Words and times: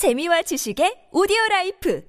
재미와 0.00 0.40
지식의 0.40 1.12
오디오 1.12 1.36
life 1.50 2.02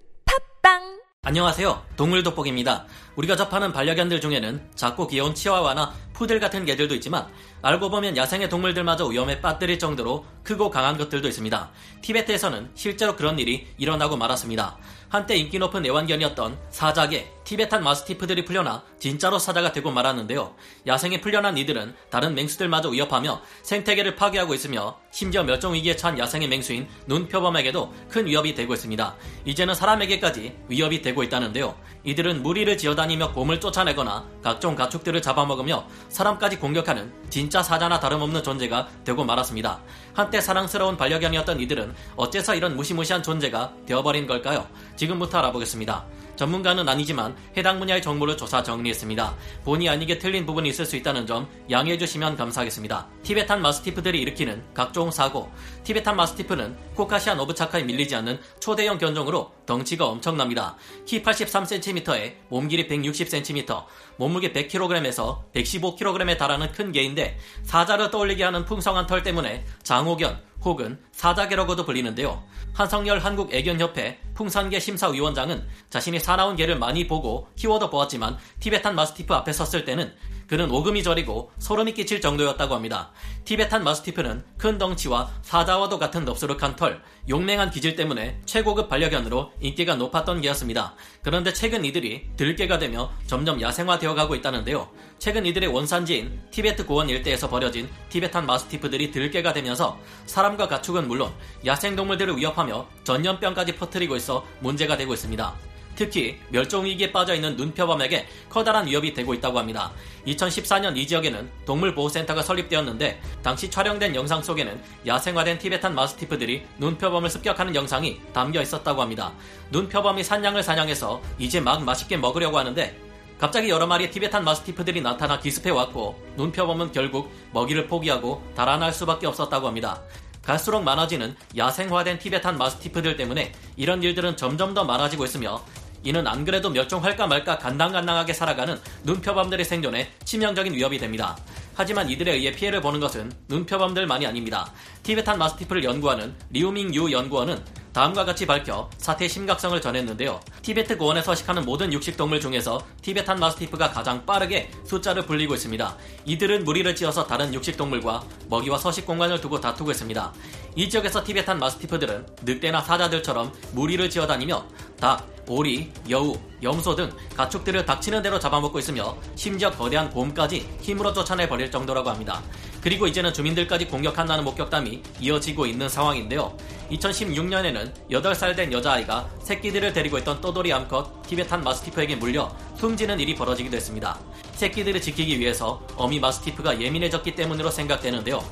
팟빵 0.63 1.01
안녕하세요. 1.23 1.87
동물 1.97 2.23
돋보기입니다. 2.23 2.85
우리가 3.17 3.35
접하는 3.35 3.73
반려견들 3.73 4.21
중에는 4.21 4.71
작고 4.75 5.07
귀여운 5.07 5.35
치와와나 5.35 5.93
푸들 6.13 6.39
같은 6.39 6.63
개들도 6.63 6.95
있지만 6.95 7.27
알고 7.61 7.89
보면 7.89 8.15
야생의 8.15 8.47
동물들마저 8.47 9.07
위험에 9.07 9.41
빠뜨릴 9.41 9.77
정도로 9.77 10.25
크고 10.43 10.69
강한 10.69 10.97
것들도 10.97 11.27
있습니다. 11.27 11.71
티베트에서는 12.01 12.71
실제로 12.75 13.17
그런 13.17 13.39
일이 13.39 13.67
일어나고 13.77 14.15
말았습니다. 14.15 14.77
한때 15.09 15.35
인기 15.35 15.59
높은 15.59 15.85
애완견이었던 15.85 16.57
사자개 16.69 17.29
티베탄 17.43 17.83
마스티프들이 17.83 18.45
풀려나 18.45 18.85
진짜로 18.97 19.37
사자가 19.37 19.73
되고 19.73 19.91
말았는데요. 19.91 20.55
야생에 20.87 21.19
풀려난 21.19 21.57
이들은 21.57 21.95
다른 22.09 22.35
맹수들마저 22.35 22.89
위협하며 22.89 23.41
생태계를 23.63 24.15
파괴하고 24.15 24.53
있으며 24.53 24.97
심지어 25.11 25.43
멸종 25.43 25.73
위기에 25.73 25.95
처한 25.95 26.17
야생의 26.17 26.47
맹수인 26.47 26.87
눈표범에게도 27.05 27.93
큰 28.09 28.25
위협이 28.25 28.55
되고 28.55 28.73
있습니다. 28.73 29.15
이제는 29.45 29.75
사람에게까지 29.75 30.55
위협이 30.69 31.01
되고 31.01 31.21
있다는데요. 31.21 31.75
이들은 32.05 32.41
무리를 32.41 32.75
지어다니며 32.77 33.33
곰을 33.33 33.59
쫓아내거나 33.59 34.25
각종 34.41 34.73
가축들을 34.73 35.21
잡아먹으며 35.21 35.85
사람까지 36.07 36.57
공격하는 36.57 37.11
진짜 37.29 37.61
사자나 37.61 37.99
다름없는 37.99 38.41
존재가 38.41 38.87
되고 39.03 39.23
말았습니다. 39.23 39.81
한때 40.13 40.39
사랑스러운 40.39 40.95
반려견이었던 40.95 41.59
이들은 41.59 41.93
어째서 42.15 42.55
이런 42.55 42.75
무시무시한 42.77 43.21
존재가 43.21 43.73
되어버린 43.85 44.25
걸까요? 44.27 44.67
지금부터 44.95 45.39
알아보겠습니다. 45.39 46.05
전문가는 46.35 46.87
아니지만 46.89 47.35
해당 47.55 47.77
분야의 47.77 48.01
정보를 48.01 48.35
조사 48.35 48.63
정리했습니다. 48.63 49.35
본의 49.63 49.89
아니게 49.89 50.17
틀린 50.17 50.45
부분이 50.45 50.69
있을 50.69 50.85
수 50.85 50.95
있다는 50.95 51.27
점 51.27 51.47
양해해 51.69 51.99
주시면 51.99 52.35
감사하겠습니다. 52.35 53.07
티베탄 53.21 53.61
마스티프들이 53.61 54.19
일으키는 54.21 54.63
각종 54.73 55.00
사고. 55.09 55.49
티베탄 55.83 56.15
마스티프는 56.15 56.77
코카시안 56.95 57.39
오브차카에 57.39 57.83
밀리지 57.83 58.15
않는 58.17 58.39
초대형 58.59 58.99
견종으로 58.99 59.51
덩치가 59.65 60.05
엄청납니다. 60.05 60.75
키 61.05 61.23
83cm에 61.23 62.35
몸 62.49 62.67
길이 62.67 62.87
160cm, 62.87 63.85
몸무게 64.17 64.51
100kg에서 64.51 65.39
115kg에 65.53 66.37
달하는 66.37 66.71
큰 66.71 66.91
개인데 66.91 67.39
사자를 67.63 68.11
떠올리게 68.11 68.43
하는 68.43 68.65
풍성한 68.65 69.07
털 69.07 69.23
때문에 69.23 69.65
장호견 69.83 70.50
혹은 70.63 70.99
사자개라고도 71.11 71.85
불리는데요. 71.85 72.43
한성열 72.73 73.19
한국애견협회 73.19 74.19
풍산개 74.33 74.79
심사위원장은 74.79 75.67
자신이 75.89 76.19
사나운 76.19 76.55
개를 76.55 76.77
많이 76.77 77.07
보고 77.07 77.47
키워도 77.55 77.89
보았지만 77.89 78.37
티베탄 78.59 78.95
마스티프 78.95 79.33
앞에 79.33 79.51
섰을 79.51 79.85
때는 79.85 80.13
그는 80.47 80.69
오금이 80.69 81.01
저리고 81.03 81.51
소름이 81.59 81.93
끼칠 81.93 82.19
정도였다고 82.19 82.75
합니다. 82.75 83.11
티베탄 83.45 83.83
마스티프는 83.83 84.43
큰 84.57 84.77
덩치와 84.77 85.29
사자와도 85.41 85.97
같은 85.97 86.25
넙수룩한 86.25 86.75
털, 86.75 87.01
용맹한 87.29 87.71
기질 87.71 87.95
때문에 87.95 88.39
최고급 88.45 88.89
반려견으로 88.89 89.51
인기가 89.59 89.95
높았던 89.95 90.41
개였습니다. 90.41 90.95
그런데 91.21 91.53
최근 91.53 91.85
이들이 91.85 92.27
들개가 92.35 92.79
되며 92.79 93.11
점점 93.27 93.61
야생화되어 93.61 94.15
가고 94.15 94.35
있다는데요. 94.35 94.89
최근 95.19 95.45
이들의 95.45 95.69
원산지인 95.69 96.41
티베트 96.51 96.85
고원 96.85 97.09
일대에서 97.09 97.49
벌여진 97.49 97.89
티베탄 98.09 98.45
마스티프들이 98.45 99.11
들개가 99.11 99.53
되면서 99.53 99.99
사람과 100.25 100.67
가축은 100.67 101.07
물론 101.07 101.31
야생동물들을 101.65 102.37
위협하며 102.37 102.87
전염병까지 103.03 103.75
퍼뜨리고 103.75 104.15
있어 104.15 104.45
문제가 104.59 104.97
되고 104.97 105.13
있습니다. 105.13 105.70
특히 106.01 106.39
멸종위기에 106.49 107.11
빠져있는 107.11 107.57
눈표범에게 107.57 108.27
커다란 108.49 108.87
위협이 108.87 109.13
되고 109.13 109.35
있다고 109.35 109.59
합니다. 109.59 109.91
2014년 110.25 110.97
이 110.97 111.05
지역에는 111.05 111.47
동물보호센터가 111.67 112.41
설립되었는데 112.41 113.21
당시 113.43 113.69
촬영된 113.69 114.15
영상 114.15 114.41
속에는 114.41 114.81
야생화된 115.05 115.59
티베탄 115.59 115.93
마스티프들이 115.93 116.63
눈표범을 116.79 117.29
습격하는 117.29 117.75
영상이 117.75 118.19
담겨 118.33 118.63
있었다고 118.63 118.99
합니다. 118.99 119.31
눈표범이 119.69 120.23
산양을 120.23 120.63
사냥해서 120.63 121.21
이제 121.37 121.59
막 121.59 121.83
맛있게 121.83 122.17
먹으려고 122.17 122.57
하는데 122.57 122.97
갑자기 123.39 123.69
여러 123.69 123.85
마리의 123.85 124.09
티베탄 124.09 124.43
마스티프들이 124.43 125.01
나타나 125.01 125.39
기습해 125.39 125.69
왔고 125.69 126.19
눈표범은 126.35 126.93
결국 126.93 127.31
먹이를 127.53 127.85
포기하고 127.85 128.41
달아날 128.55 128.91
수밖에 128.91 129.27
없었다고 129.27 129.67
합니다. 129.67 130.01
갈수록 130.43 130.81
많아지는 130.81 131.35
야생화된 131.55 132.17
티베탄 132.17 132.57
마스티프들 132.57 133.15
때문에 133.15 133.51
이런 133.77 134.01
일들은 134.01 134.37
점점 134.37 134.73
더 134.73 134.83
많아지고 134.83 135.25
있으며 135.25 135.63
이는 136.03 136.25
안 136.27 136.43
그래도 136.45 136.69
멸종할까 136.69 137.27
말까 137.27 137.57
간당간당하게 137.57 138.33
살아가는 138.33 138.79
눈표범들의 139.03 139.65
생존에 139.65 140.11
치명적인 140.25 140.73
위협이 140.73 140.97
됩니다. 140.97 141.37
하지만 141.75 142.09
이들에 142.09 142.33
의해 142.33 142.51
피해를 142.51 142.81
보는 142.81 142.99
것은 142.99 143.31
눈표범들만이 143.47 144.25
아닙니다. 144.25 144.71
티베탄 145.03 145.37
마스티프를 145.37 145.83
연구하는 145.83 146.35
리우밍 146.49 146.93
유 146.93 147.11
연구원은 147.11 147.63
다음과 147.93 148.23
같이 148.23 148.45
밝혀 148.45 148.89
사태의 148.97 149.27
심각성을 149.27 149.79
전했는데요. 149.81 150.39
티베트 150.61 150.97
고원에 150.97 151.21
서식하는 151.21 151.65
모든 151.65 151.91
육식동물 151.91 152.39
중에서 152.39 152.85
티베탄 153.01 153.37
마스티프가 153.39 153.91
가장 153.91 154.25
빠르게 154.25 154.71
숫자를 154.85 155.25
불리고 155.25 155.55
있습니다. 155.55 155.97
이들은 156.25 156.63
무리를 156.63 156.95
지어서 156.95 157.27
다른 157.27 157.53
육식동물과 157.53 158.23
먹이와 158.47 158.77
서식 158.77 159.05
공간을 159.05 159.41
두고 159.41 159.59
다투고 159.59 159.91
있습니다. 159.91 160.33
이 160.75 160.89
지역에서 160.89 161.23
티베탄 161.23 161.59
마스티프들은 161.59 162.27
늑대나 162.43 162.81
사자들처럼 162.81 163.51
무리를 163.73 164.09
지어 164.09 164.25
다니며 164.25 164.65
닭, 164.97 165.27
오리, 165.47 165.91
여우, 166.09 166.35
염소 166.63 166.95
등 166.95 167.11
가축들을 167.35 167.85
닥치는 167.85 168.21
대로 168.21 168.39
잡아먹고 168.39 168.79
있으며 168.79 169.17
심지어 169.35 169.71
거대한 169.71 170.09
곰까지 170.09 170.67
힘으로 170.81 171.11
쫓아내 171.13 171.49
버릴 171.49 171.69
정도라고 171.71 172.09
합니다. 172.09 172.41
그리고 172.81 173.07
이제는 173.07 173.33
주민들까지 173.33 173.87
공격한다는 173.87 174.43
목격담이 174.43 175.03
이어지고 175.19 175.65
있는 175.65 175.87
상황인데요. 175.87 176.55
2016년에는 176.91 177.93
8살 178.09 178.55
된 178.55 178.73
여자아이가 178.73 179.29
새끼들을 179.43 179.93
데리고 179.93 180.17
있던 180.17 180.41
떠돌이 180.41 180.73
암컷 180.73 181.27
티베탄 181.27 181.63
마스티프에게 181.63 182.15
물려 182.15 182.53
숨지는 182.77 183.19
일이 183.19 183.35
벌어지기도 183.35 183.77
했습니다. 183.77 184.19
새끼들을 184.53 184.99
지키기 185.01 185.39
위해서 185.39 185.81
어미 185.95 186.19
마스티프가 186.19 186.81
예민해졌기 186.81 187.35
때문으로 187.35 187.69
생각되는데요. 187.69 188.43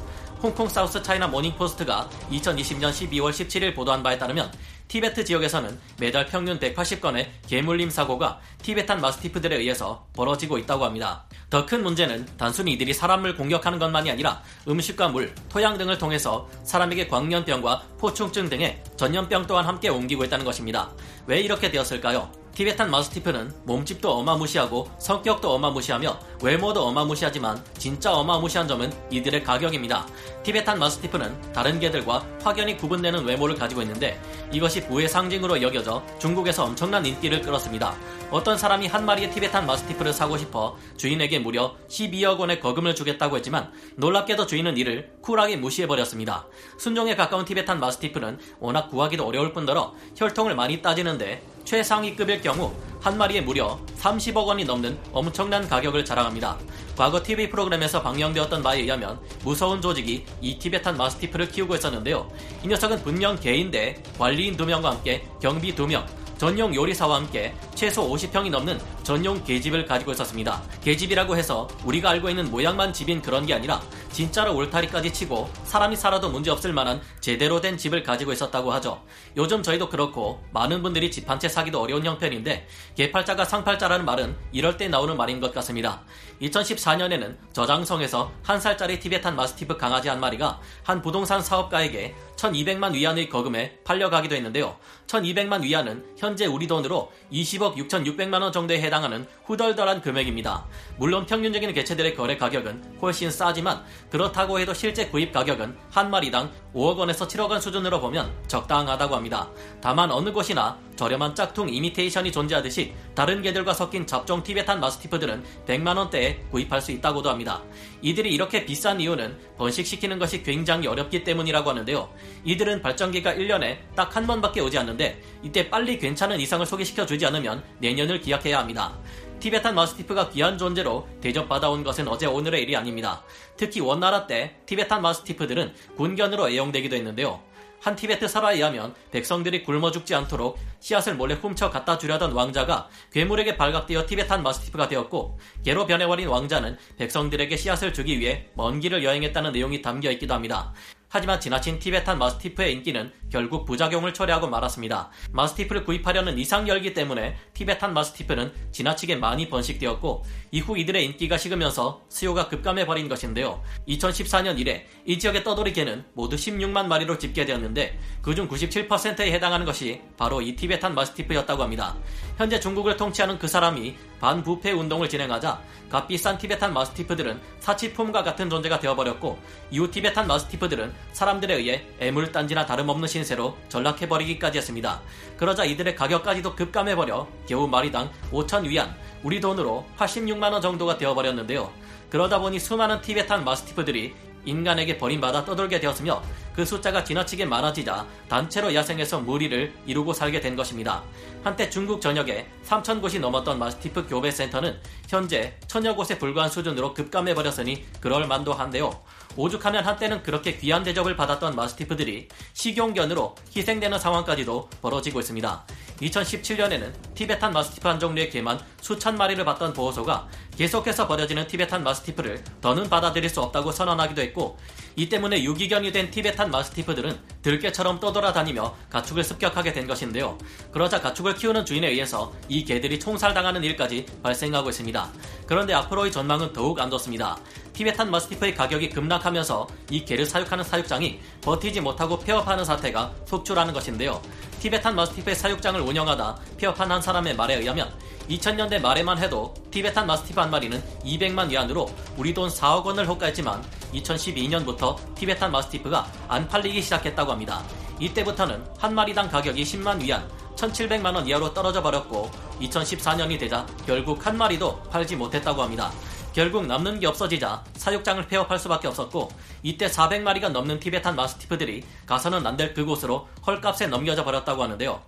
홍콩 0.41 0.69
사우스 0.69 1.03
차이나 1.03 1.27
모닝포스트가 1.27 2.09
2020년 2.31 2.91
12월 2.91 3.31
17일 3.31 3.75
보도한 3.75 4.01
바에 4.01 4.17
따르면 4.17 4.51
티베트 4.89 5.23
지역에서는 5.23 5.79
매달 5.99 6.25
평균 6.25 6.59
180건의 6.59 7.27
개물림 7.47 7.91
사고가 7.91 8.39
티베탄 8.63 8.99
마스티프들에 8.99 9.55
의해서 9.55 10.07
벌어지고 10.13 10.57
있다고 10.57 10.83
합니다. 10.83 11.25
더 11.49 11.65
큰 11.65 11.83
문제는 11.83 12.27
단순히 12.37 12.73
이들이 12.73 12.93
사람을 12.93 13.35
공격하는 13.35 13.77
것만이 13.77 14.09
아니라 14.09 14.41
음식과 14.67 15.09
물, 15.09 15.33
토양 15.49 15.77
등을 15.77 15.99
통해서 15.99 16.49
사람에게 16.63 17.07
광년병과 17.07 17.83
포충증 17.99 18.49
등의 18.49 18.83
전염병 18.97 19.45
또한 19.45 19.65
함께 19.65 19.89
옮기고 19.89 20.23
있다는 20.25 20.43
것입니다. 20.43 20.89
왜 21.27 21.39
이렇게 21.39 21.69
되었을까요? 21.69 22.38
티베탄 22.55 22.91
마스티프는 22.91 23.53
몸집도 23.63 24.11
어마무시하고 24.11 24.89
성격도 24.97 25.53
어마무시하며 25.53 26.19
외모도 26.43 26.83
어마무시하지만 26.87 27.63
진짜 27.77 28.13
어마무시한 28.13 28.67
점은 28.67 28.91
이들의 29.09 29.43
가격입니다. 29.43 30.05
티베탄 30.43 30.77
마스티프는 30.77 31.53
다른 31.53 31.79
개들과 31.79 32.25
확연히 32.43 32.75
구분되는 32.75 33.23
외모를 33.23 33.55
가지고 33.55 33.81
있는데 33.83 34.21
이것이 34.51 34.85
부의 34.87 35.07
상징으로 35.07 35.61
여겨져 35.61 36.03
중국에서 36.19 36.65
엄청난 36.65 37.05
인기를 37.05 37.41
끌었습니다. 37.41 37.95
어떤 38.31 38.57
사람이 38.57 38.87
한 38.87 39.05
마리의 39.05 39.31
티베탄 39.31 39.65
마스티프를 39.65 40.11
사고 40.11 40.37
싶어 40.37 40.77
주인에게 40.97 41.39
무려 41.39 41.75
12억 41.89 42.39
원의 42.39 42.59
거금을 42.59 42.93
주겠다고 42.93 43.37
했지만 43.37 43.71
놀랍게도 43.95 44.47
주인은 44.47 44.77
이를 44.77 45.13
쿨하게 45.21 45.57
무시해버렸습니다. 45.57 46.45
순종에 46.77 47.15
가까운 47.15 47.45
티베탄 47.45 47.79
마스티프는 47.79 48.39
워낙 48.59 48.89
구하기도 48.89 49.25
어려울 49.25 49.53
뿐더러 49.53 49.93
혈통을 50.15 50.55
많이 50.55 50.81
따지는데 50.81 51.41
최상위급일 51.69 52.41
경우 52.41 52.73
한 52.99 53.15
마리에 53.15 53.41
무려 53.41 53.79
30억 53.99 54.43
원이 54.47 54.65
넘는 54.65 54.97
엄청난 55.13 55.69
가격을 55.69 56.03
자랑합니다. 56.03 56.57
과거 56.97 57.21
TV 57.21 57.47
프로그램에서 57.47 58.01
방영되었던 58.01 58.63
바에 58.63 58.79
의하면 58.79 59.19
무서운 59.43 59.79
조직이 59.79 60.25
이 60.41 60.57
티베탄 60.57 60.97
마스티프를 60.97 61.47
키우고 61.49 61.75
있었는데요. 61.75 62.27
이 62.63 62.67
녀석은 62.67 63.03
분명 63.03 63.39
개인데 63.39 64.01
관리인 64.17 64.57
2명과 64.57 64.85
함께 64.85 65.23
경비 65.39 65.75
2명, 65.75 66.07
전용 66.39 66.73
요리사와 66.73 67.17
함께 67.17 67.53
최소 67.75 68.09
50평이 68.09 68.49
넘는 68.49 68.79
전용 69.09 69.43
계집을 69.43 69.87
가지고 69.87 70.11
있었습니다. 70.11 70.61
계집이라고 70.83 71.35
해서 71.35 71.67
우리가 71.83 72.11
알고 72.11 72.29
있는 72.29 72.51
모양만 72.51 72.93
집인 72.93 73.23
그런 73.23 73.43
게 73.43 73.55
아니라 73.55 73.81
진짜로 74.11 74.53
울타리까지 74.53 75.11
치고 75.11 75.49
사람이 75.63 75.95
살아도 75.95 76.29
문제없을 76.29 76.73
만한 76.73 77.01
제대로 77.19 77.59
된 77.59 77.75
집을 77.75 78.03
가지고 78.03 78.33
있었다고 78.33 78.71
하죠. 78.73 79.01
요즘 79.35 79.63
저희도 79.63 79.89
그렇고 79.89 80.43
많은 80.51 80.83
분들이 80.83 81.09
집 81.09 81.27
한 81.27 81.39
채 81.39 81.49
사기도 81.49 81.81
어려운 81.81 82.05
형편인데 82.05 82.67
개팔자가 82.95 83.45
상팔자라는 83.45 84.05
말은 84.05 84.35
이럴 84.51 84.77
때 84.77 84.87
나오는 84.87 85.17
말인 85.17 85.39
것 85.39 85.55
같습니다. 85.55 86.03
2014년에는 86.43 87.35
저장성에서 87.53 88.31
한 88.43 88.59
살짜리 88.59 88.99
티베탄 88.99 89.35
마스티프 89.35 89.77
강아지 89.77 90.09
한 90.09 90.19
마리가 90.19 90.59
한 90.83 91.01
부동산 91.01 91.41
사업가에게 91.41 92.13
1200만 92.35 92.93
위안의 92.93 93.29
거금에 93.29 93.79
팔려가기도 93.83 94.35
했는데요. 94.35 94.77
1200만 95.07 95.63
위안은 95.63 96.05
현재 96.17 96.45
우리 96.45 96.67
돈으로 96.67 97.11
20억 97.33 97.75
6600만 97.75 98.41
원 98.41 98.51
정도에 98.51 98.79
해당하는 98.99 99.25
후덜덜한 99.45 100.01
금액입니다. 100.01 100.65
물론 100.97 101.25
평균적인 101.25 101.73
개체들의 101.73 102.15
거래 102.15 102.37
가격은 102.37 102.97
훨씬 103.01 103.31
싸지만 103.31 103.83
그렇다고 104.09 104.59
해도 104.59 104.73
실제 104.73 105.07
구입 105.07 105.31
가격은 105.31 105.75
한 105.89 106.09
마리당 106.09 106.51
5억 106.75 106.97
원에서 106.97 107.27
7억 107.27 107.49
원 107.49 107.59
수준으로 107.59 107.99
보면 107.99 108.31
적당하다고 108.47 109.15
합니다. 109.15 109.49
다만 109.81 110.11
어느 110.11 110.31
곳이나 110.31 110.77
저렴한 110.95 111.33
짝퉁 111.33 111.69
이미테이션이 111.73 112.31
존재하듯이 112.31 112.93
다른 113.15 113.41
개들과 113.41 113.73
섞인 113.73 114.05
잡종 114.05 114.43
티베탄 114.43 114.79
마스티프들은 114.79 115.43
100만 115.65 115.97
원대에 115.97 116.41
구입할 116.51 116.81
수 116.81 116.91
있다고도 116.91 117.29
합니다. 117.29 117.63
이들이 118.01 118.33
이렇게 118.33 118.65
비싼 118.65 118.99
이유는 118.99 119.37
번식시키는 119.57 120.19
것이 120.19 120.43
굉장히 120.43 120.87
어렵기 120.87 121.23
때문이라고 121.23 121.69
하는데요. 121.69 122.09
이들은 122.43 122.81
발정기가 122.81 123.33
1년에 123.33 123.77
딱 123.95 124.09
한 124.19 124.25
번밖에 124.27 124.59
오지 124.59 124.77
않는데 124.77 125.21
이때 125.43 125.69
빨리 125.69 125.97
괜찮은 125.97 126.39
이상을 126.39 126.65
소개시켜 126.65 127.05
주지 127.05 127.25
않으면 127.25 127.63
내년을 127.79 128.19
기약해야 128.19 128.59
합니다. 128.59 128.97
티베탄 129.39 129.73
마스티프가 129.73 130.31
귀한 130.31 130.57
존재로 130.57 131.07
대접받아온 131.21 131.83
것은 131.83 132.09
어제 132.09 132.25
오늘의 132.25 132.63
일이 132.63 132.75
아닙니다. 132.75 133.23
특히 133.55 133.79
원나라 133.79 134.27
때 134.27 134.57
티베탄 134.65 135.01
마스티프들은 135.01 135.73
군견으로 135.95 136.49
애용되기도 136.49 136.97
했는데요. 136.97 137.41
한 137.79 137.95
티베트 137.95 138.27
사라에 138.27 138.55
의하면 138.55 138.93
백성들이 139.11 139.63
굶어 139.63 139.91
죽지 139.91 140.13
않도록 140.13 140.59
씨앗을 140.81 141.15
몰래 141.15 141.35
훔쳐 141.35 141.69
갖다 141.69 141.97
주려던 141.97 142.33
왕자가 142.33 142.89
괴물에게 143.13 143.55
발각되어 143.55 144.05
티베탄 144.05 144.43
마스티프가 144.43 144.89
되었고 144.89 145.39
개로 145.63 145.85
변해버린 145.85 146.27
왕자는 146.27 146.77
백성들에게 146.97 147.55
씨앗을 147.55 147.93
주기 147.93 148.19
위해 148.19 148.47
먼 148.55 148.81
길을 148.81 149.05
여행했다는 149.05 149.53
내용이 149.53 149.81
담겨 149.81 150.11
있기도 150.11 150.33
합니다. 150.33 150.73
하지만 151.11 151.39
지나친 151.39 151.79
티베탄 151.79 152.19
마스티프의 152.19 152.71
인기는 152.71 153.11
결국 153.31 153.65
부작용을 153.65 154.13
초래하고 154.13 154.47
말았습니다. 154.47 155.09
마스티프를 155.31 155.83
구입하려는 155.83 156.37
이상 156.37 156.67
열기 156.67 156.93
때문에 156.93 157.35
티베탄 157.53 157.93
마스티프는 157.95 158.53
지나치게 158.71 159.15
많이 159.15 159.49
번식되었고 159.49 160.23
이후 160.51 160.77
이들의 160.77 161.03
인기가 161.03 161.37
식으면서 161.37 162.03
수요가 162.09 162.47
급감해 162.47 162.85
버린 162.85 163.09
것인데요. 163.09 163.63
2014년 163.87 164.59
이래 164.59 164.85
이 165.03 165.17
지역의 165.17 165.43
떠돌이 165.43 165.73
개는 165.73 166.05
모두 166.13 166.35
16만 166.35 166.85
마리로 166.85 167.17
집계되었는데 167.17 167.99
그중 168.21 168.47
97%에 168.47 169.31
해당하는 169.31 169.65
것이 169.65 170.01
바로 170.15 170.41
이 170.41 170.55
티베탄 170.55 170.93
마스티프였다고 170.93 171.63
합니다. 171.63 171.95
현재 172.37 172.59
중국을 172.59 172.97
통치하는 172.97 173.39
그 173.39 173.47
사람이 173.47 173.95
반부패 174.19 174.73
운동을 174.73 175.09
진행하자 175.09 175.61
값비싼 175.89 176.37
티베탄 176.37 176.73
마스티프들은 176.73 177.39
사치품과 177.59 178.23
같은 178.23 178.49
존재가 178.49 178.79
되어버렸고 178.79 179.39
이후 179.71 179.89
티베탄 179.89 180.27
마스티프들은 180.27 180.93
사람들에 181.13 181.55
의해 181.55 181.85
애물단지나 181.99 182.65
다름없는 182.65 183.07
신세로 183.07 183.57
전락해버리기까지 183.69 184.59
했습니다. 184.59 185.01
그러자 185.37 185.65
이들의 185.65 185.95
가격까지도 185.95 186.55
급감해버려 186.55 187.27
겨우 187.47 187.67
마리당 187.67 188.11
5천 188.31 188.67
위안, 188.67 188.95
우리 189.23 189.41
돈으로 189.41 189.85
86만원 189.97 190.61
정도가 190.61 190.97
되어버렸는데요. 190.97 191.71
그러다 192.09 192.39
보니 192.39 192.59
수많은 192.59 193.01
티베탄 193.01 193.43
마스티프들이 193.43 194.13
인간에게 194.45 194.97
버림받아 194.97 195.45
떠돌게 195.45 195.79
되었으며 195.79 196.21
그 196.55 196.65
숫자가 196.65 197.03
지나치게 197.03 197.45
많아지자 197.45 198.05
단체로 198.27 198.73
야생에서 198.73 199.19
무리를 199.21 199.73
이루고 199.85 200.13
살게 200.13 200.41
된 200.41 200.55
것입니다. 200.55 201.03
한때 201.43 201.69
중국 201.69 202.01
전역에 202.01 202.47
3천 202.65 203.01
곳이 203.01 203.19
넘었던 203.19 203.57
마스티프 203.57 204.07
교배 204.07 204.29
센터는 204.31 204.77
현재 205.07 205.57
천여 205.67 205.95
곳에 205.95 206.17
불과한 206.17 206.49
수준으로 206.49 206.93
급감해 206.93 207.33
버렸으니 207.33 207.85
그럴 208.01 208.27
만도 208.27 208.53
한데요. 208.53 209.01
오죽하면 209.37 209.85
한때는 209.85 210.21
그렇게 210.23 210.57
귀한 210.57 210.83
대접을 210.83 211.15
받았던 211.15 211.55
마스티프들이 211.55 212.27
식용견으로 212.53 213.35
희생되는 213.55 213.97
상황까지도 213.97 214.69
벌어지고 214.81 215.21
있습니다. 215.21 215.65
2017년에는 216.01 216.91
티베탄 217.15 217.51
마스티프 217.51 217.87
한 217.87 217.99
종류의 217.99 218.29
개만 218.29 218.59
수천 218.81 219.17
마리를 219.17 219.43
봤던 219.43 219.73
보호소가 219.73 220.27
계속해서 220.57 221.07
버려지는 221.07 221.47
티베탄 221.47 221.83
마스티프를 221.83 222.43
더는 222.61 222.89
받아들일 222.89 223.29
수 223.29 223.41
없다고 223.41 223.71
선언하기도 223.71 224.21
했고 224.21 224.57
이 224.95 225.07
때문에 225.07 225.43
유기견이 225.43 225.91
된 225.91 226.11
티베탄 226.11 226.51
마스티프들은 226.51 227.17
들개처럼 227.41 227.99
떠돌아다니며 227.99 228.75
가축을 228.89 229.23
습격하게 229.23 229.73
된 229.73 229.87
것인데요. 229.87 230.37
그러자 230.71 230.99
가축을 231.01 231.35
키우는 231.35 231.65
주인에 231.65 231.87
의해서 231.87 232.33
이 232.49 232.65
개들이 232.65 232.99
총살당하는 232.99 233.63
일까지 233.63 234.05
발생하고 234.23 234.69
있습니다. 234.69 235.09
그런데 235.45 235.73
앞으로의 235.73 236.11
전망은 236.11 236.53
더욱 236.53 236.79
안 236.79 236.89
좋습니다. 236.89 237.37
티베탄 237.79 238.11
마스티프의 238.11 238.55
가격이 238.55 238.89
급락하면서 238.89 239.65
이 239.89 240.03
개를 240.03 240.25
사육하는 240.25 240.65
사육장이 240.65 241.17
버티지 241.39 241.79
못하고 241.79 242.19
폐업하는 242.19 242.65
사태가 242.65 243.13
속출하는 243.25 243.73
것인데요. 243.73 244.21
티베탄 244.59 244.97
마스티프의 244.97 245.33
사육장을 245.33 245.79
운영하다 245.79 246.39
폐업한 246.57 246.91
한 246.91 247.01
사람의 247.01 247.37
말에 247.37 247.55
의하면 247.55 247.89
2000년대 248.29 248.81
말에만 248.81 249.19
해도 249.19 249.53
티베탄 249.71 250.07
마스티프 250.07 250.37
한 250.37 250.51
마리는 250.51 250.83
200만 251.05 251.47
위안으로 251.47 251.89
우리 252.17 252.33
돈 252.33 252.49
4억 252.49 252.83
원을 252.83 253.07
호가했지만 253.07 253.63
2012년부터 253.93 254.97
티베탄 255.15 255.49
마스티프가 255.49 256.05
안 256.27 256.49
팔리기 256.49 256.81
시작했다고 256.81 257.31
합니다. 257.31 257.63
이때부터는 258.01 258.61
한 258.77 258.93
마리당 258.93 259.29
가격이 259.29 259.63
10만 259.63 260.01
위안, 260.01 260.27
1700만 260.57 261.15
원 261.15 261.25
이하로 261.25 261.53
떨어져 261.53 261.81
버렸고 261.81 262.29
2014년이 262.59 263.39
되자 263.39 263.65
결국 263.85 264.25
한 264.25 264.37
마리도 264.37 264.83
팔지 264.91 265.15
못했다고 265.15 265.63
합니다. 265.63 265.89
결국 266.39 266.67
남는 266.67 267.01
게 267.01 267.07
없어지자 267.07 267.65
사육장을 267.75 268.25
폐업할 268.29 268.57
수밖에 268.59 268.87
없었고 268.87 269.27
이때 269.61 269.87
400마리가 269.87 270.47
넘는 270.47 270.79
티베탄 270.79 271.13
마스티프들이 271.17 271.83
가서는 272.05 272.47
안 272.47 272.55
될 272.55 272.73
그곳으로 272.73 273.27
헐값에 273.45 273.87
넘겨져 273.87 274.23
버렸다고 274.23 274.63
하는데요. 274.63 275.01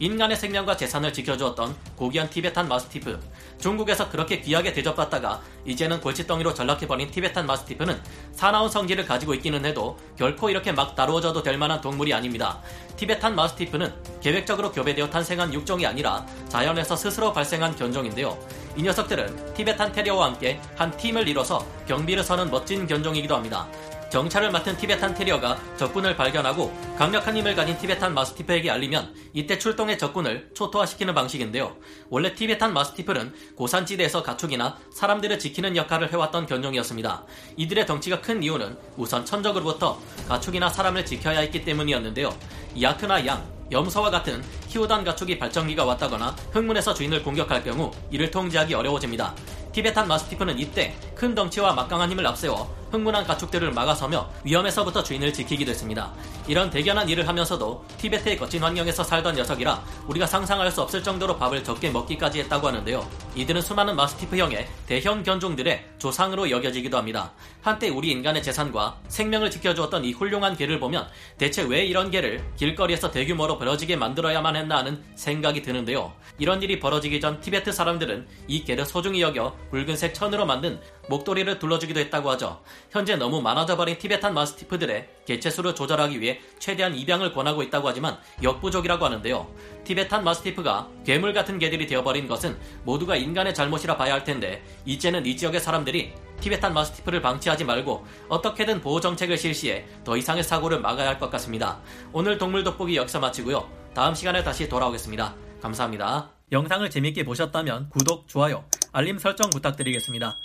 인간의 0.00 0.36
생명과 0.36 0.76
재산을 0.76 1.12
지켜주었던 1.12 1.76
고귀한 1.94 2.28
티베탄 2.28 2.66
마스티프. 2.66 3.20
중국에서 3.60 4.10
그렇게 4.10 4.40
귀하게 4.40 4.72
대접받다가 4.72 5.40
이제는 5.64 6.00
골칫덩이로 6.00 6.52
전락해버린 6.52 7.12
티베탄 7.12 7.46
마스티프는 7.46 8.02
사나운 8.32 8.68
성질을 8.68 9.06
가지고 9.06 9.34
있기는 9.34 9.64
해도 9.64 9.96
결코 10.18 10.50
이렇게 10.50 10.72
막 10.72 10.96
다루어져도 10.96 11.44
될 11.44 11.58
만한 11.58 11.80
동물이 11.80 12.12
아닙니다. 12.12 12.60
티베탄 12.96 13.36
마스티프는 13.36 13.94
계획적으로 14.20 14.72
교배되어 14.72 15.10
탄생한 15.10 15.54
육종이 15.54 15.86
아니라 15.86 16.26
자연에서 16.48 16.96
스스로 16.96 17.32
발생한 17.32 17.76
견종인데요. 17.76 18.36
이 18.76 18.82
녀석들은 18.82 19.54
티베탄 19.54 19.92
테리어와 19.92 20.26
함께 20.26 20.60
한 20.76 20.96
팀을 20.96 21.28
이뤄서 21.28 21.66
경비를 21.86 22.22
서는 22.24 22.50
멋진 22.50 22.86
견종이기도 22.86 23.34
합니다. 23.34 23.68
정찰을 24.12 24.50
맡은 24.50 24.76
티베탄 24.76 25.14
테리어가 25.14 25.58
적군을 25.78 26.16
발견하고 26.16 26.70
강력한 26.98 27.34
힘을 27.34 27.54
가진 27.54 27.78
티베탄 27.78 28.12
마스티프에게 28.12 28.70
알리면 28.70 29.14
이때 29.32 29.58
출동해 29.58 29.96
적군을 29.96 30.50
초토화시키는 30.52 31.14
방식인데요. 31.14 31.74
원래 32.10 32.34
티베탄 32.34 32.74
마스티프는 32.74 33.32
고산지대에서 33.56 34.22
가축이나 34.22 34.76
사람들을 34.92 35.38
지키는 35.38 35.76
역할을 35.76 36.12
해왔던 36.12 36.44
견종이었습니다. 36.44 37.24
이들의 37.56 37.86
덩치가 37.86 38.20
큰 38.20 38.42
이유는 38.42 38.76
우선 38.98 39.24
천적으로부터 39.24 39.98
가축이나 40.28 40.68
사람을 40.68 41.06
지켜야 41.06 41.40
했기 41.40 41.64
때문이었는데요. 41.64 42.36
야크나 42.82 43.26
양, 43.26 43.51
염소와 43.72 44.10
같은 44.10 44.42
키우던 44.68 45.04
가축이 45.04 45.38
발전기가 45.38 45.84
왔다거나 45.84 46.36
흥문에서 46.52 46.94
주인을 46.94 47.22
공격할 47.22 47.64
경우 47.64 47.90
이를 48.10 48.30
통제하기 48.30 48.74
어려워집니다. 48.74 49.34
티베탄 49.72 50.06
마스티프는 50.06 50.58
이때 50.58 50.94
큰 51.14 51.34
덩치와 51.34 51.72
막강한 51.72 52.10
힘을 52.10 52.26
앞세워 52.26 52.81
흥분한 52.92 53.24
가축들을 53.24 53.72
막아서며 53.72 54.28
위험에서부터 54.44 55.02
주인을 55.02 55.32
지키기도 55.32 55.70
했습니다. 55.70 56.12
이런 56.46 56.68
대견한 56.68 57.08
일을 57.08 57.26
하면서도 57.26 57.84
티베트의 57.96 58.36
거친 58.36 58.62
환경에서 58.62 59.02
살던 59.02 59.34
녀석이라 59.36 59.82
우리가 60.08 60.26
상상할 60.26 60.70
수 60.70 60.82
없을 60.82 61.02
정도로 61.02 61.38
밥을 61.38 61.64
적게 61.64 61.90
먹기까지 61.90 62.40
했다고 62.40 62.68
하는데요. 62.68 63.08
이들은 63.34 63.62
수많은 63.62 63.96
마스티프형의 63.96 64.68
대형 64.86 65.22
견종들의 65.22 65.86
조상으로 65.98 66.50
여겨지기도 66.50 66.98
합니다. 66.98 67.32
한때 67.62 67.88
우리 67.88 68.10
인간의 68.10 68.42
재산과 68.42 69.00
생명을 69.08 69.50
지켜주었던 69.50 70.04
이 70.04 70.12
훌륭한 70.12 70.56
개를 70.56 70.78
보면 70.78 71.08
대체 71.38 71.62
왜 71.62 71.84
이런 71.86 72.10
개를 72.10 72.44
길거리에서 72.56 73.10
대규모로 73.10 73.58
벌어지게 73.58 73.96
만들어야만 73.96 74.56
했나 74.56 74.78
하는 74.78 75.02
생각이 75.14 75.62
드는데요. 75.62 76.12
이런 76.38 76.62
일이 76.62 76.78
벌어지기 76.78 77.20
전 77.20 77.40
티베트 77.40 77.72
사람들은 77.72 78.26
이 78.48 78.64
개를 78.64 78.84
소중히 78.84 79.22
여겨 79.22 79.56
붉은색 79.70 80.12
천으로 80.12 80.44
만든 80.44 80.80
목도리를 81.08 81.58
둘러주기도 81.58 82.00
했다고 82.00 82.30
하죠. 82.32 82.60
현재 82.92 83.16
너무 83.16 83.40
많아져 83.40 83.74
버린 83.74 83.96
티베탄 83.96 84.34
마스티프들의 84.34 85.08
개체수를 85.24 85.74
조절하기 85.74 86.20
위해 86.20 86.40
최대한 86.58 86.94
입양을 86.94 87.32
권하고 87.32 87.62
있다고 87.62 87.88
하지만 87.88 88.18
역부족이라고 88.42 89.02
하는데요. 89.02 89.50
티베탄 89.84 90.22
마스티프가 90.22 90.88
괴물 91.06 91.32
같은 91.32 91.58
개들이 91.58 91.86
되어버린 91.86 92.28
것은 92.28 92.58
모두가 92.84 93.16
인간의 93.16 93.54
잘못이라 93.54 93.96
봐야 93.96 94.12
할 94.12 94.24
텐데 94.24 94.62
이제는 94.84 95.24
이 95.24 95.38
지역의 95.38 95.60
사람들이 95.62 96.12
티베탄 96.40 96.74
마스티프를 96.74 97.22
방치하지 97.22 97.64
말고 97.64 98.06
어떻게든 98.28 98.82
보호 98.82 99.00
정책을 99.00 99.38
실시해 99.38 99.86
더 100.04 100.14
이상의 100.16 100.44
사고를 100.44 100.80
막아야 100.80 101.08
할 101.08 101.18
것 101.18 101.30
같습니다. 101.30 101.80
오늘 102.12 102.36
동물 102.36 102.62
돋보기 102.62 102.94
여기서 102.96 103.20
마치고요. 103.20 103.70
다음 103.94 104.14
시간에 104.14 104.42
다시 104.44 104.68
돌아오겠습니다. 104.68 105.34
감사합니다. 105.62 106.30
영상을 106.50 106.90
재밌게 106.90 107.24
보셨다면 107.24 107.88
구독, 107.88 108.28
좋아요, 108.28 108.64
알림 108.92 109.16
설정 109.18 109.48
부탁드리겠습니다. 109.48 110.36